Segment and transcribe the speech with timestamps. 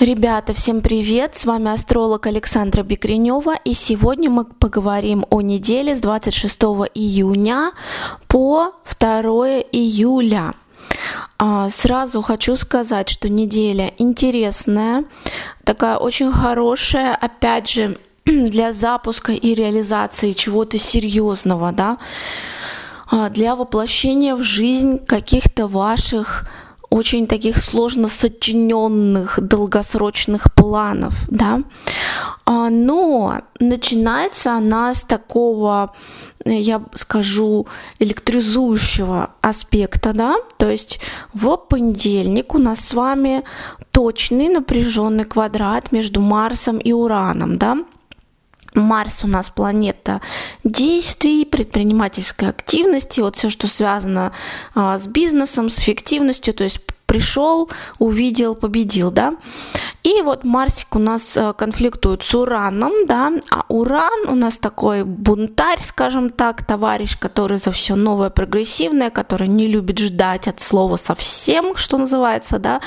[0.00, 1.36] Ребята, всем привет!
[1.36, 6.62] С вами астролог Александра Бекренева, и сегодня мы поговорим о неделе с 26
[6.94, 7.72] июня
[8.26, 9.10] по 2
[9.72, 10.54] июля.
[11.38, 15.04] А, сразу хочу сказать, что неделя интересная,
[15.64, 21.98] такая очень хорошая, опять же, для запуска и реализации чего-то серьезного, да,
[23.10, 26.46] а, для воплощения в жизнь каких-то ваших
[26.90, 31.62] очень таких сложно сочиненных долгосрочных планов, да.
[32.44, 35.94] А, но начинается она с такого,
[36.44, 37.68] я скажу,
[38.00, 41.00] электризующего аспекта, да, то есть
[41.32, 43.44] в понедельник у нас с вами
[43.92, 47.78] точный напряженный квадрат между Марсом и Ураном, да,
[48.74, 50.20] Марс у нас планета
[50.64, 54.32] действий, предпринимательской активности, вот все, что связано
[54.74, 59.34] а, с бизнесом, с эффективностью, то есть пришел, увидел, победил, да.
[60.04, 65.02] И вот Марсик у нас а, конфликтует с Ураном, да, а Уран у нас такой
[65.02, 70.94] бунтарь, скажем так, товарищ, который за все новое, прогрессивное, который не любит ждать от слова
[70.94, 72.80] совсем, что называется, да.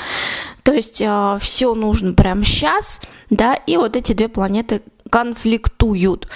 [0.62, 4.80] То есть э, все нужно прямо сейчас, да, и вот эти две планеты
[5.14, 6.26] конфликтуют.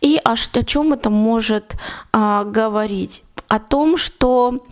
[0.00, 1.76] И о, о чем это может
[2.14, 3.24] а, говорить?
[3.48, 4.64] О том, что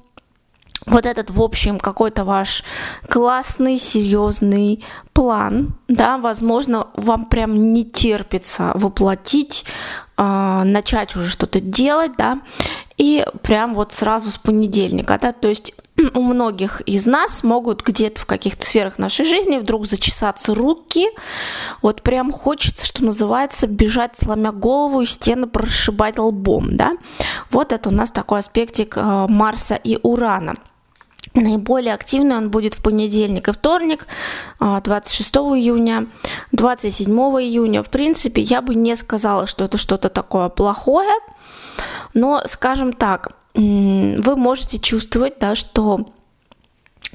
[0.86, 2.64] вот этот, в общем, какой-то ваш
[3.06, 9.66] классный, серьезный план, да, возможно, вам прям не терпится воплотить,
[10.16, 12.40] э, начать уже что-то делать, да,
[12.96, 15.74] и прям вот сразу с понедельника, да, то есть
[16.14, 21.08] у многих из нас могут где-то в каких-то сферах нашей жизни вдруг зачесаться руки,
[21.82, 26.92] вот прям хочется, что называется, бежать, сломя голову и стены прошибать лбом, да,
[27.50, 30.54] вот это у нас такой аспектик э, Марса и Урана–
[31.34, 34.06] Наиболее активный он будет в понедельник и вторник,
[34.58, 36.06] 26 а, июня,
[36.50, 37.84] 27 июня.
[37.84, 41.14] В принципе, я бы не сказала, что это что-то такое плохое,
[42.14, 46.06] но, скажем так, вы можете чувствовать, да, что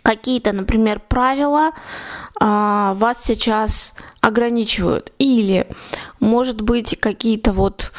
[0.01, 1.71] какие-то, например, правила
[2.39, 5.11] а, вас сейчас ограничивают.
[5.17, 5.67] Или,
[6.19, 7.91] может быть, какие-то вот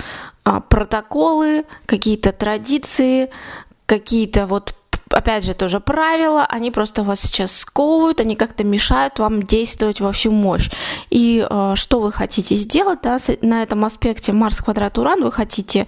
[0.45, 3.31] а, протоколы, какие-то традиции,
[3.87, 4.75] какие-то вот
[5.11, 10.13] опять же, тоже правила, они просто вас сейчас сковывают, они как-то мешают вам действовать во
[10.13, 10.69] всю мощь.
[11.11, 15.87] И э, что вы хотите сделать да, на этом аспекте Марс квадрат Уран, вы хотите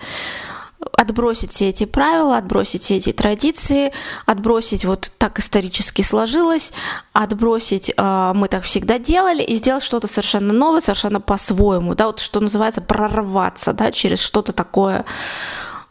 [0.93, 3.93] отбросить все эти правила, отбросить все эти традиции,
[4.27, 6.73] отбросить вот так исторически сложилось,
[7.13, 12.21] отбросить э, мы так всегда делали и сделать что-то совершенно новое, совершенно по-своему, да, вот
[12.21, 15.05] что называется прорваться, да, через что-то такое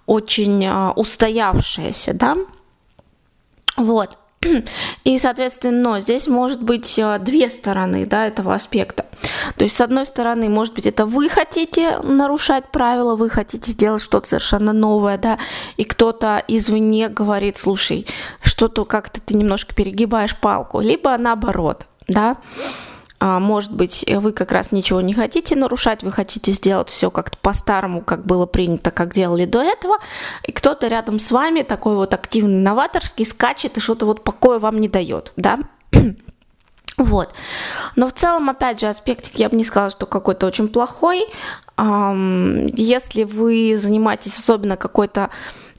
[0.05, 2.37] очень э, устоявшееся, да,
[3.75, 4.17] вот.
[5.03, 9.05] И, соответственно, здесь может быть э, две стороны да, этого аспекта.
[9.55, 14.01] То есть, с одной стороны, может быть, это вы хотите нарушать правила, вы хотите сделать
[14.01, 15.39] что-то совершенно новое, да,
[15.75, 18.05] и кто-то извне говорит, слушай,
[18.41, 22.37] что-то как-то ты немножко перегибаешь палку, либо наоборот, да,
[23.19, 28.01] может быть, вы как раз ничего не хотите нарушать, вы хотите сделать все как-то по-старому,
[28.01, 29.97] как было принято, как делали до этого,
[30.43, 34.79] и кто-то рядом с вами такой вот активный, новаторский, скачет и что-то вот покоя вам
[34.79, 35.57] не дает, да?
[36.97, 37.29] Вот.
[37.95, 41.27] Но в целом, опять же, аспектик я бы не сказала, что какой-то очень плохой.
[41.77, 45.29] Если вы занимаетесь особенно какой-то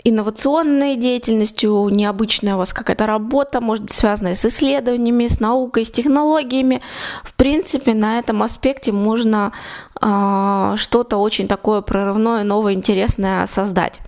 [0.04, 5.90] инновационной деятельностью, необычная у вас какая-то работа, может быть, связанная с исследованиями, с наукой, с
[5.90, 6.82] технологиями.
[7.24, 9.52] В принципе, на этом аспекте можно
[10.00, 14.00] э, что-то очень такое прорывное, новое, интересное создать.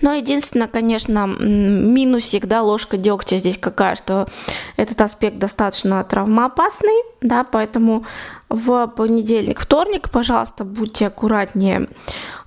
[0.00, 4.28] Но единственное, конечно, минусик, да, ложка дегтя здесь какая, что
[4.76, 8.06] этот аспект достаточно травмоопасный, да, поэтому
[8.48, 11.88] в понедельник, вторник, пожалуйста, будьте аккуратнее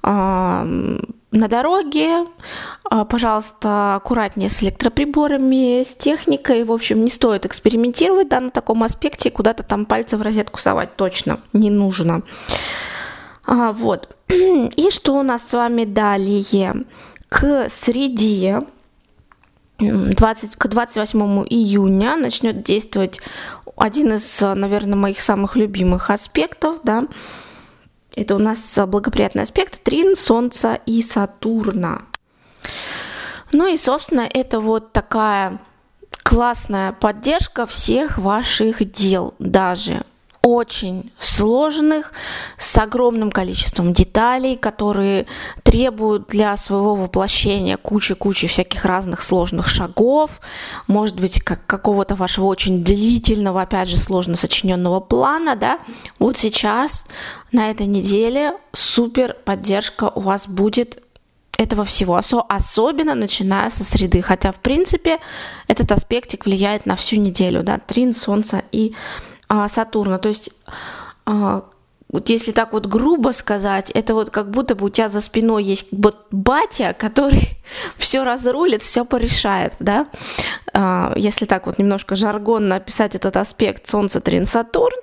[0.03, 0.99] э,
[1.31, 2.25] на дороге,
[2.84, 6.64] а, пожалуйста, аккуратнее с электроприборами, с техникой.
[6.64, 10.95] В общем, не стоит экспериментировать да, на таком аспекте, куда-то там пальцы в розетку совать
[10.98, 12.24] точно не нужно.
[13.45, 14.18] А, вот.
[14.30, 16.86] И что у нас с вами далее?
[17.30, 18.60] К среде
[19.80, 23.22] 20, к 28 июня начнет действовать
[23.77, 27.04] один из, наверное, моих самых любимых аспектов, да,
[28.16, 32.04] это у нас благоприятный аспект Трин, Солнца и Сатурна.
[33.52, 35.60] Ну и, собственно, это вот такая
[36.24, 40.04] классная поддержка всех ваших дел, даже
[40.51, 42.13] очень сложных,
[42.57, 45.27] с огромным количеством деталей, которые
[45.63, 50.42] требуют для своего воплощения кучи-кучи всяких разных сложных шагов,
[50.88, 55.80] может быть, как какого-то вашего очень длительного, опять же, сложно сочиненного плана, да,
[56.19, 57.06] вот сейчас
[57.51, 61.01] на этой неделе супер поддержка у вас будет
[61.57, 62.19] этого всего,
[62.50, 64.21] особенно начиная со среды.
[64.21, 65.19] Хотя, в принципе,
[65.68, 68.95] этот аспектик влияет на всю неделю, да, Трин, Солнце и
[69.51, 70.18] а, Сатурна.
[70.18, 70.50] То есть
[71.25, 71.65] а,
[72.07, 75.65] вот если так вот грубо сказать, это вот как будто бы у тебя за спиной
[75.65, 75.88] есть
[76.31, 77.50] батя, который
[77.98, 80.07] все разрулит, все порешает, да?
[80.74, 84.98] А, если так вот немножко жаргонно описать этот аспект Солнце, Трин, Сатурн,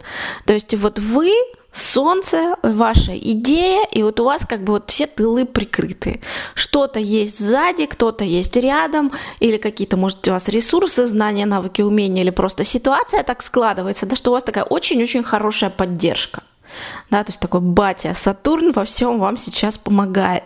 [0.46, 1.30] то есть вот вы
[1.72, 6.20] солнце, ваша идея, и вот у вас как бы вот все тылы прикрыты.
[6.54, 12.22] Что-то есть сзади, кто-то есть рядом, или какие-то, может, у вас ресурсы, знания, навыки, умения,
[12.22, 16.42] или просто ситуация так складывается, да, что у вас такая очень-очень хорошая поддержка.
[17.10, 20.44] Да, то есть такой батя Сатурн во всем вам сейчас помогает.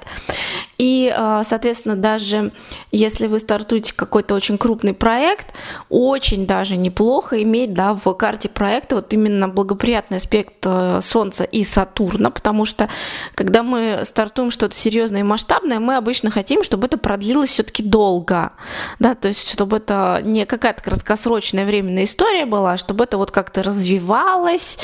[0.83, 2.53] И, а, соответственно, даже
[2.91, 5.55] если вы стартуете какой-то очень крупный проект,
[5.89, 11.63] очень даже неплохо иметь да, в карте проекта вот именно благоприятный аспект э, Солнца и
[11.63, 12.89] Сатурна, потому что
[13.37, 18.53] когда мы стартуем что-то серьезное и масштабное, мы обычно хотим, чтобы это продлилось все-таки долго,
[18.99, 23.31] да, то есть чтобы это не какая-то краткосрочная временная история была, а чтобы это вот
[23.31, 24.79] как-то развивалось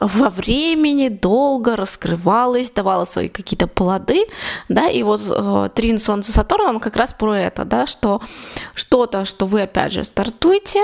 [0.00, 4.26] во времени, долго раскрывалось, давало свои какие-то плоды,
[4.68, 8.20] да, и вот э, Трин Солнце Сатурн, он как раз про это, да, что
[8.74, 10.82] что-то, что вы опять же стартуете,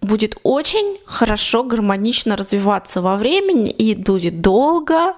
[0.00, 5.14] будет очень хорошо, гармонично развиваться во времени и будет долго,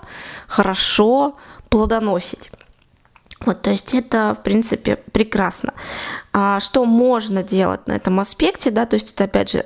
[0.47, 1.37] хорошо
[1.69, 2.51] плодоносить.
[3.47, 5.73] Вот, то есть это, в принципе, прекрасно.
[6.33, 9.65] А что можно делать на этом аспекте, да, то есть это, опять же,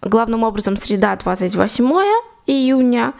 [0.00, 3.14] главным образом среда 28 июня,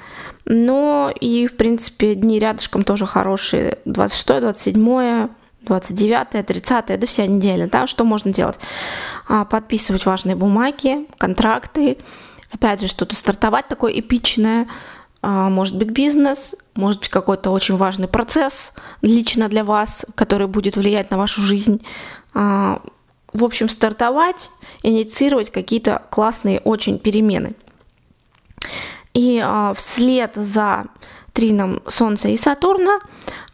[0.45, 3.79] но и, в принципе, дни рядышком тоже хорошие.
[3.85, 5.29] 26, 27,
[5.63, 8.59] 29, 30, да вся неделя, да, что можно делать?
[9.29, 11.99] А, подписывать важные бумаги, контракты,
[12.51, 14.67] опять же, что-то стартовать такое эпичное,
[15.23, 18.73] а, может быть бизнес, может быть какой-то очень важный процесс
[19.03, 21.85] лично для вас, который будет влиять на вашу жизнь.
[22.33, 22.81] А,
[23.33, 24.51] в общем, стартовать,
[24.83, 27.55] инициировать какие-то классные очень перемены.
[29.15, 30.85] И а, вслед за
[31.33, 33.01] трином Солнца и Сатурна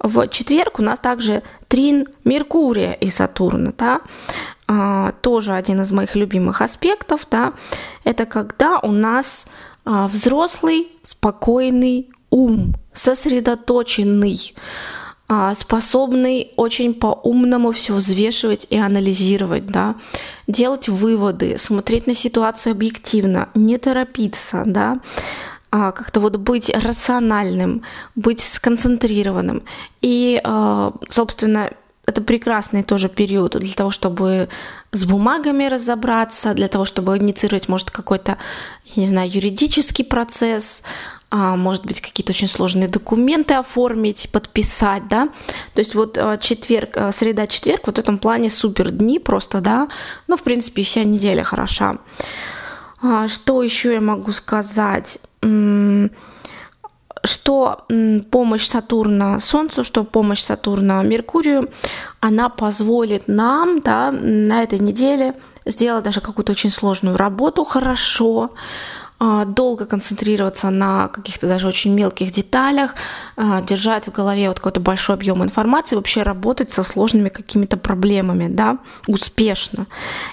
[0.00, 3.73] в четверг у нас также трин Меркурия и Сатурна.
[3.76, 4.00] Да?
[4.67, 7.26] А, тоже один из моих любимых аспектов.
[7.31, 7.53] Да?
[8.05, 9.49] Это когда у нас
[9.85, 14.55] а, взрослый, спокойный ум, сосредоточенный,
[15.55, 19.96] способный очень по-умному все взвешивать и анализировать, да,
[20.46, 24.99] делать выводы, смотреть на ситуацию объективно, не торопиться, да,
[25.70, 27.82] а, как-то вот быть рациональным,
[28.14, 29.64] быть сконцентрированным.
[30.00, 31.70] И, а, собственно,
[32.06, 34.49] это прекрасный тоже период для того, чтобы
[34.93, 38.38] с бумагами разобраться, для того, чтобы инициировать, может, какой-то,
[38.94, 45.28] я не знаю, юридический процесс, а, может быть, какие-то очень сложные документы оформить, подписать, да.
[45.75, 49.88] То есть вот четверг, среда, четверг, вот в этом плане супер дни просто, да.
[50.28, 51.99] Ну, в принципе, вся неделя хороша.
[53.26, 55.20] Что еще я могу сказать?
[57.26, 57.84] что
[58.31, 61.69] помощь Сатурна Солнцу, что помощь Сатурна Меркурию,
[62.20, 65.34] она позволит нам да, на этой неделе
[65.64, 68.55] сделать даже какую-то очень сложную работу хорошо, а,
[69.19, 72.94] долго концентрироваться на каких-то даже очень мелких деталях,
[73.37, 78.49] а, держать в голове вот какой-то большой объем информации, вообще работать со сложными какими-то проблемами,
[78.49, 79.87] да, успешно.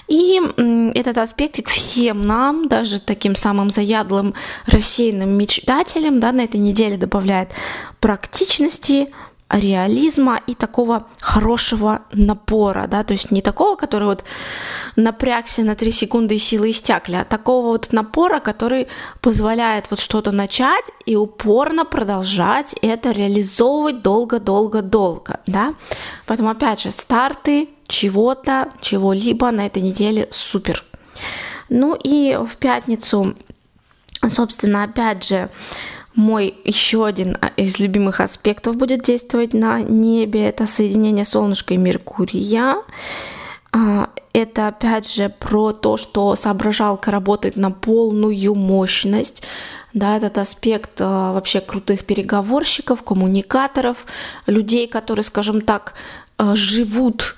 [0.08, 0.40] И
[0.94, 4.34] этот аспектик всем нам, даже таким самым заядлым
[4.66, 7.50] рассеянным мечтателям, да, на этой неделе добавляет
[8.00, 9.08] практичности,
[9.54, 14.24] реализма и такого хорошего напора, да, то есть не такого, который вот
[14.96, 18.88] напрягся на 3 секунды и силы истякли, а такого вот напора, который
[19.20, 25.74] позволяет вот что-то начать и упорно продолжать это реализовывать долго-долго-долго, да.
[26.26, 30.84] Поэтому, опять же, старты чего-то, чего-либо на этой неделе супер.
[31.68, 33.34] Ну и в пятницу,
[34.28, 35.48] собственно, опять же,
[36.14, 40.48] мой еще один а, из любимых аспектов будет действовать на небе.
[40.48, 42.76] Это соединение солнышка и Меркурия.
[43.72, 49.42] А, это опять же про то, что соображалка работает на полную мощность.
[49.92, 54.06] Да, этот аспект а, вообще крутых переговорщиков, коммуникаторов,
[54.46, 55.94] людей, которые, скажем так,
[56.38, 57.36] живут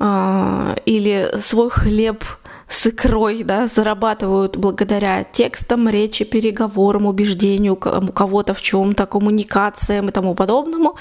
[0.00, 2.24] или свой хлеб
[2.68, 10.34] с икрой, да, зарабатывают благодаря текстам, речи, переговорам, убеждению кого-то в чем-то, коммуникациям и тому
[10.34, 10.96] подобному.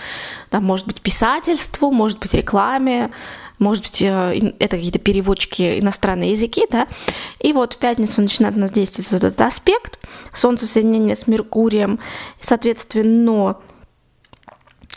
[0.50, 3.12] Там может быть писательству, может быть рекламе,
[3.60, 6.88] может быть, э, это какие-то переводчики иностранные языки, да,
[7.40, 10.00] и вот в пятницу начинает у нас действовать вот этот аспект,
[10.34, 12.00] Солнце соединение с Меркурием,
[12.40, 13.58] соответственно,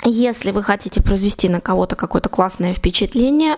[0.04, 3.56] если вы хотите произвести на кого-то какое-то классное впечатление,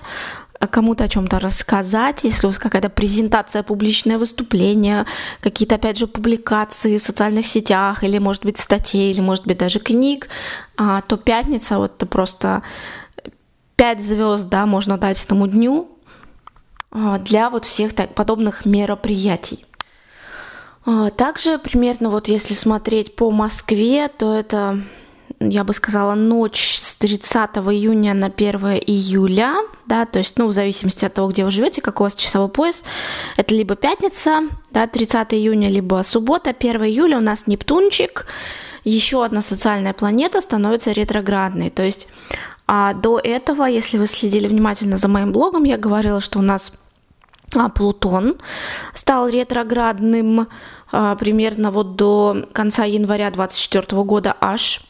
[0.66, 5.06] кому-то о чем-то рассказать, если у вас какая-то презентация, публичное выступление,
[5.40, 9.78] какие-то, опять же, публикации в социальных сетях, или, может быть, статей, или, может быть, даже
[9.78, 10.28] книг,
[10.76, 12.62] а, то пятница вот просто
[13.76, 15.88] пять звезд, да, можно дать этому дню
[16.90, 19.64] а, для вот всех так, подобных мероприятий.
[20.84, 24.80] А, также примерно вот если смотреть по Москве, то это
[25.40, 29.54] я бы сказала, ночь с 30 июня на 1 июля,
[29.86, 32.48] да, то есть, ну, в зависимости от того, где вы живете, какой у вас часовой
[32.48, 32.82] пояс,
[33.36, 38.26] это либо пятница, да, 30 июня, либо суббота, 1 июля у нас Нептунчик,
[38.84, 42.08] еще одна социальная планета становится ретроградной, то есть
[42.70, 46.72] а до этого, если вы следили внимательно за моим блогом, я говорила, что у нас
[47.54, 48.36] а, Плутон
[48.92, 50.48] стал ретроградным
[50.92, 54.82] а, примерно вот до конца января 2024 года аж.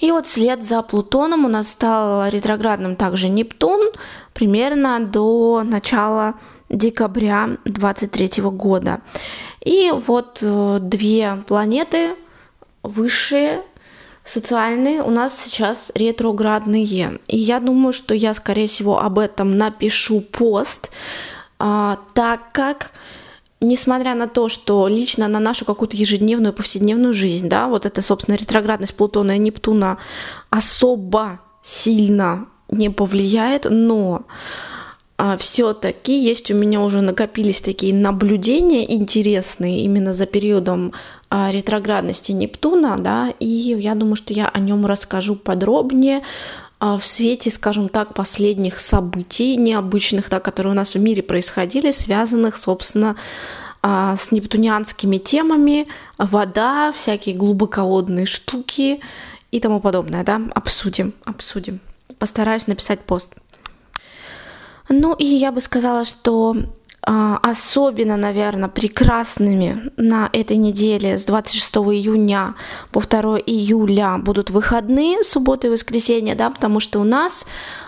[0.00, 3.90] И вот вслед за Плутоном у нас стал ретроградным также Нептун
[4.32, 6.34] примерно до начала
[6.68, 9.00] декабря 2023 года.
[9.64, 12.14] И вот э, две планеты
[12.82, 13.62] высшие,
[14.24, 17.18] социальные, у нас сейчас ретроградные.
[17.26, 20.90] И я думаю, что я, скорее всего, об этом напишу пост,
[21.58, 22.92] а, так как
[23.60, 28.36] несмотря на то, что лично на нашу какую-то ежедневную, повседневную жизнь, да, вот эта, собственно,
[28.36, 29.98] ретроградность Плутона и Нептуна
[30.50, 34.26] особо сильно не повлияет, но
[35.16, 40.92] а, все-таки есть у меня уже накопились такие наблюдения интересные именно за периодом
[41.28, 46.22] а, ретроградности Нептуна, да, и я думаю, что я о нем расскажу подробнее,
[46.80, 52.56] в свете, скажем так, последних событий необычных, да, которые у нас в мире происходили, связанных,
[52.56, 53.16] собственно,
[53.82, 59.00] а, с нептунианскими темами, вода, всякие глубоководные штуки
[59.50, 61.80] и тому подобное, да, обсудим, обсудим.
[62.18, 63.34] Постараюсь написать пост.
[64.88, 66.62] Ну и я бы сказала, что а,
[67.02, 72.54] особенно, наверное, прекрасными на этой неделе с 26 июня
[72.92, 77.46] по 2 июля будут выходные, суббота и воскресенье, да, потому что у нас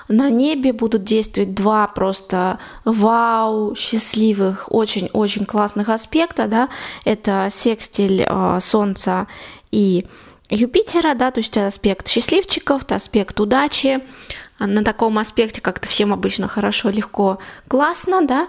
[0.08, 6.68] на небе будут действовать два просто вау, счастливых, очень-очень классных аспекта, да,
[7.04, 9.26] это секстиль э, Солнца
[9.70, 10.06] и
[10.50, 14.00] Юпитера, да, то есть аспект счастливчиков, аспект удачи,
[14.66, 17.38] на таком аспекте как-то всем обычно хорошо, легко,
[17.68, 18.48] классно, да,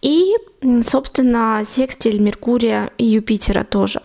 [0.00, 0.34] и,
[0.82, 4.02] собственно, секстиль Меркурия и Юпитера тоже.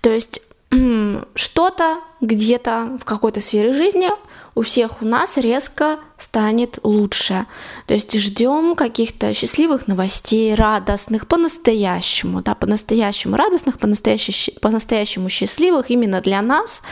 [0.00, 0.40] То есть
[1.34, 4.10] что-то где-то в какой-то сфере жизни
[4.58, 7.46] у всех у нас резко станет лучше.
[7.86, 16.20] То есть ждем каких-то счастливых новостей, радостных, по-настоящему, да, по-настоящему радостных, по-настоящему, по-настоящему счастливых именно
[16.20, 16.82] для нас,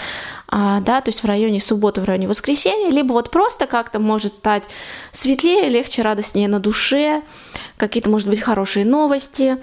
[0.47, 4.37] а, да, то есть в районе субботы, в районе воскресенья, либо вот просто как-то может
[4.37, 4.69] стать
[5.11, 7.23] светлее, легче, радостнее на душе,
[7.77, 9.59] какие-то, может быть, хорошие новости,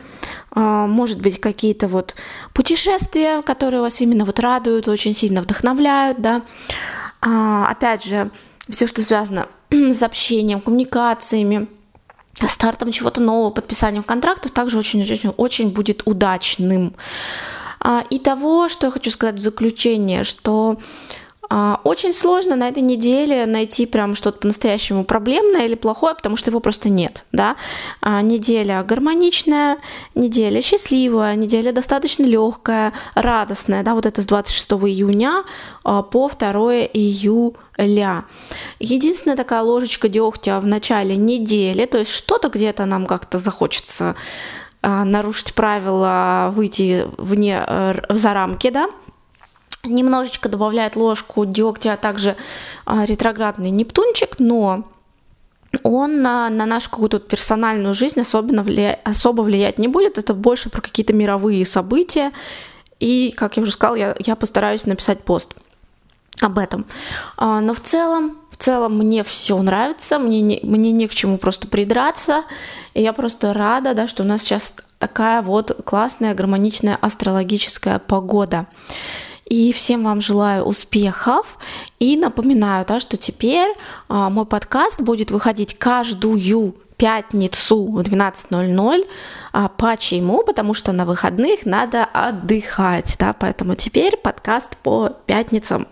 [0.51, 2.15] а, может быть, какие-то вот
[2.53, 5.52] путешествия, которые вас именно вот радуют, очень сильно вдохновляют,
[6.17, 6.41] да.
[7.21, 8.31] А, опять же,
[8.69, 11.67] все, что связано с общением, коммуникациями,
[12.47, 16.95] стартом чего-то нового, подписанием контрактов, также очень-очень-очень будет удачным.
[17.79, 20.79] А, и того, что я хочу сказать в заключение, что
[21.83, 26.59] очень сложно на этой неделе найти прям что-то по-настоящему проблемное или плохое, потому что его
[26.59, 27.57] просто нет, да.
[28.01, 29.77] А, неделя гармоничная,
[30.15, 35.43] неделя счастливая, неделя достаточно легкая, радостная, да, вот это с 26 июня
[35.83, 36.49] а, по 2
[36.93, 38.25] июля.
[38.79, 44.15] Единственная такая ложечка дегтя в начале недели, то есть что-то где-то нам как-то захочется
[44.81, 48.89] нарушить правила, выйти вне, э, за рамки, да,
[49.85, 52.35] немножечко добавляет ложку дегтя, а также
[52.85, 54.85] а, ретроградный Нептунчик, но
[55.83, 58.99] он на, на нашу какую-то персональную жизнь особенно влия...
[59.03, 60.17] особо влиять не будет.
[60.17, 62.31] Это больше про какие-то мировые события.
[62.99, 65.55] И, как я уже сказала, я, я постараюсь написать пост
[66.39, 66.85] об этом.
[67.37, 71.37] А, но в целом, в целом мне все нравится, мне не, мне не к чему
[71.37, 72.43] просто придраться.
[72.93, 78.67] И я просто рада, да, что у нас сейчас такая вот классная, гармоничная астрологическая погода.
[79.53, 81.59] И всем вам желаю успехов.
[81.99, 83.71] И напоминаю, да, что теперь
[84.09, 89.07] а, мой подкаст будет выходить каждую пятницу в 12.00.
[89.51, 90.41] А почему?
[90.43, 95.85] Потому что на выходных надо отдыхать, да, поэтому теперь подкаст по пятницам.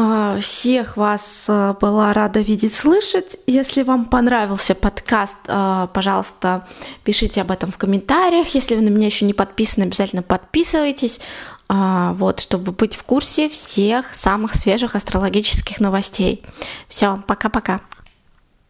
[0.00, 3.36] А, всех вас а, была рада видеть, слышать.
[3.46, 6.66] Если вам понравился подкаст, а, пожалуйста,
[7.04, 8.46] пишите об этом в комментариях.
[8.54, 11.20] Если вы на меня еще не подписаны, обязательно подписывайтесь,
[11.68, 16.42] вот, чтобы быть в курсе всех самых свежих астрологических новостей.
[16.88, 17.80] Все, пока-пока.